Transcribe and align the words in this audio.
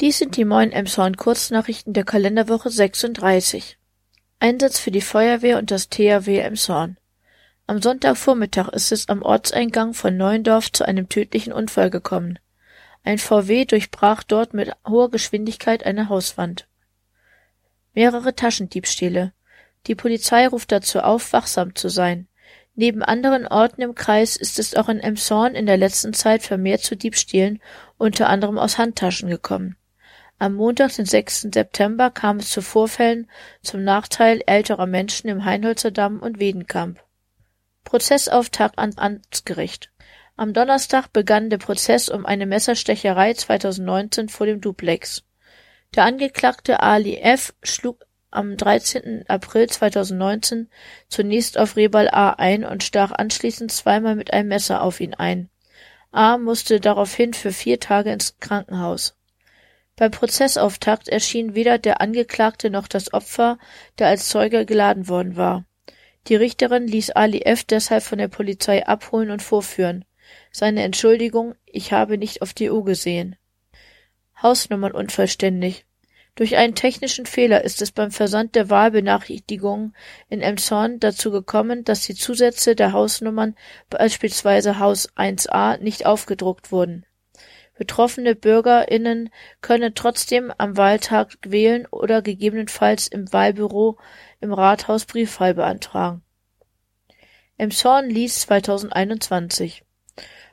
Dies 0.00 0.16
sind 0.16 0.38
die 0.38 0.46
Moin 0.46 0.72
Emshorn 0.72 1.18
Kurznachrichten 1.18 1.92
der 1.92 2.04
Kalenderwoche 2.04 2.70
36. 2.70 3.76
Einsatz 4.38 4.78
für 4.78 4.90
die 4.90 5.02
Feuerwehr 5.02 5.58
und 5.58 5.70
das 5.70 5.90
THW 5.90 6.38
Emshorn. 6.38 6.96
Am 7.66 7.82
Sonntagvormittag 7.82 8.68
ist 8.70 8.92
es 8.92 9.10
am 9.10 9.20
Ortseingang 9.20 9.92
von 9.92 10.16
Neuendorf 10.16 10.72
zu 10.72 10.86
einem 10.86 11.10
tödlichen 11.10 11.52
Unfall 11.52 11.90
gekommen. 11.90 12.38
Ein 13.04 13.18
VW 13.18 13.66
durchbrach 13.66 14.22
dort 14.22 14.54
mit 14.54 14.72
hoher 14.88 15.10
Geschwindigkeit 15.10 15.84
eine 15.84 16.08
Hauswand. 16.08 16.66
Mehrere 17.92 18.34
Taschendiebstähle. 18.34 19.34
Die 19.86 19.94
Polizei 19.94 20.48
ruft 20.48 20.72
dazu 20.72 21.00
auf, 21.00 21.34
wachsam 21.34 21.74
zu 21.74 21.90
sein. 21.90 22.26
Neben 22.74 23.02
anderen 23.02 23.46
Orten 23.46 23.82
im 23.82 23.94
Kreis 23.94 24.36
ist 24.36 24.58
es 24.58 24.74
auch 24.74 24.88
in 24.88 25.00
Emshorn 25.00 25.54
in 25.54 25.66
der 25.66 25.76
letzten 25.76 26.14
Zeit 26.14 26.42
vermehrt 26.42 26.80
zu 26.80 26.96
Diebstählen, 26.96 27.60
unter 27.98 28.30
anderem 28.30 28.56
aus 28.56 28.78
Handtaschen 28.78 29.28
gekommen. 29.28 29.76
Am 30.42 30.54
Montag, 30.54 30.94
den 30.96 31.04
6. 31.04 31.48
September, 31.52 32.08
kam 32.08 32.38
es 32.38 32.48
zu 32.48 32.62
Vorfällen 32.62 33.30
zum 33.62 33.84
Nachteil 33.84 34.42
älterer 34.46 34.86
Menschen 34.86 35.28
im 35.28 35.44
Heinholzer 35.44 35.90
Damm 35.90 36.18
und 36.18 36.40
Wedenkamp. 36.40 36.98
Prozessauftakt 37.84 38.78
ans 38.78 38.96
Amtsgericht. 38.96 39.90
Am 40.38 40.54
Donnerstag 40.54 41.12
begann 41.12 41.50
der 41.50 41.58
Prozess 41.58 42.08
um 42.08 42.24
eine 42.24 42.46
Messerstecherei 42.46 43.34
2019 43.34 44.30
vor 44.30 44.46
dem 44.46 44.62
Duplex. 44.62 45.24
Der 45.94 46.04
Angeklagte 46.04 46.80
Ali 46.80 47.18
F. 47.18 47.52
schlug 47.62 48.06
am 48.30 48.56
13. 48.56 49.26
April 49.28 49.68
2019 49.68 50.70
zunächst 51.08 51.58
auf 51.58 51.76
Rebal 51.76 52.08
A. 52.08 52.30
ein 52.30 52.64
und 52.64 52.82
stach 52.82 53.12
anschließend 53.12 53.72
zweimal 53.72 54.16
mit 54.16 54.32
einem 54.32 54.48
Messer 54.48 54.80
auf 54.80 55.00
ihn 55.00 55.12
ein. 55.12 55.50
A. 56.12 56.38
musste 56.38 56.80
daraufhin 56.80 57.34
für 57.34 57.52
vier 57.52 57.78
Tage 57.78 58.10
ins 58.10 58.38
Krankenhaus. 58.40 59.19
Beim 60.00 60.12
Prozessauftakt 60.12 61.10
erschien 61.10 61.54
weder 61.54 61.76
der 61.76 62.00
Angeklagte 62.00 62.70
noch 62.70 62.88
das 62.88 63.12
Opfer, 63.12 63.58
der 63.98 64.06
als 64.06 64.30
Zeuge 64.30 64.64
geladen 64.64 65.08
worden 65.08 65.36
war. 65.36 65.66
Die 66.26 66.36
Richterin 66.36 66.86
ließ 66.86 67.10
Ali 67.10 67.42
F. 67.42 67.64
deshalb 67.64 68.02
von 68.02 68.16
der 68.16 68.28
Polizei 68.28 68.86
abholen 68.86 69.30
und 69.30 69.42
vorführen. 69.42 70.06
Seine 70.52 70.84
Entschuldigung, 70.84 71.54
ich 71.66 71.92
habe 71.92 72.16
nicht 72.16 72.40
auf 72.40 72.54
die 72.54 72.70
Uhr 72.70 72.82
gesehen. 72.82 73.36
Hausnummern 74.40 74.92
unvollständig. 74.92 75.84
Durch 76.34 76.56
einen 76.56 76.74
technischen 76.74 77.26
Fehler 77.26 77.62
ist 77.62 77.82
es 77.82 77.92
beim 77.92 78.10
Versand 78.10 78.54
der 78.54 78.70
Wahlbenachrichtigungen 78.70 79.94
in 80.30 80.40
Emshorn 80.40 80.98
dazu 80.98 81.30
gekommen, 81.30 81.84
dass 81.84 82.06
die 82.06 82.14
Zusätze 82.14 82.74
der 82.74 82.92
Hausnummern, 82.92 83.54
beispielsweise 83.90 84.78
Haus 84.78 85.10
1a, 85.14 85.76
nicht 85.76 86.06
aufgedruckt 86.06 86.72
wurden. 86.72 87.04
Betroffene 87.80 88.34
BürgerInnen 88.34 89.30
können 89.62 89.94
trotzdem 89.94 90.52
am 90.58 90.76
Wahltag 90.76 91.38
wählen 91.46 91.86
oder 91.86 92.20
gegebenenfalls 92.20 93.08
im 93.08 93.32
Wahlbüro 93.32 93.96
im 94.38 94.52
Rathaus 94.52 95.06
Briefwahl 95.06 95.54
beantragen. 95.54 96.22
Emshorn 97.56 98.10
liest 98.10 98.42
2021 98.42 99.82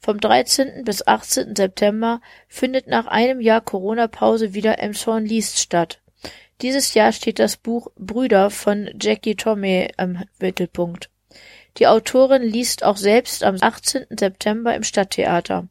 vom 0.00 0.18
13. 0.18 0.82
bis 0.82 1.06
18. 1.06 1.54
September 1.54 2.20
findet 2.48 2.88
nach 2.88 3.06
einem 3.06 3.40
Jahr 3.40 3.60
Corona-Pause 3.60 4.52
wieder 4.52 4.80
Elmshorn 4.80 5.24
liest 5.24 5.60
statt. 5.60 6.00
Dieses 6.60 6.92
Jahr 6.94 7.12
steht 7.12 7.38
das 7.38 7.56
Buch 7.56 7.86
Brüder 7.94 8.50
von 8.50 8.90
Jackie 9.00 9.36
Tomei 9.36 9.92
im 9.96 10.24
Mittelpunkt. 10.40 11.08
Die 11.76 11.86
Autorin 11.86 12.42
liest 12.42 12.82
auch 12.82 12.96
selbst 12.96 13.44
am 13.44 13.58
18. 13.60 14.06
September 14.10 14.74
im 14.74 14.82
Stadttheater. 14.82 15.68